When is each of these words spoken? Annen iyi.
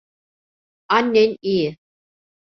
Annen 0.95 1.31
iyi. 1.41 1.69